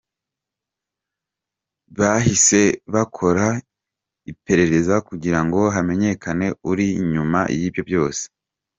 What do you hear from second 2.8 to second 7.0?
bakora iperereza kugira ngo hamenyekane uri